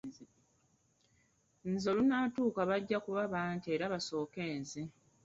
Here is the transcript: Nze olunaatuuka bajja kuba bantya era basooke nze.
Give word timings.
Nze 1.71 1.87
olunaatuuka 1.93 2.61
bajja 2.69 2.97
kuba 3.05 3.23
bantya 3.33 3.69
era 3.75 3.91
basooke 3.93 4.43
nze. 4.61 4.81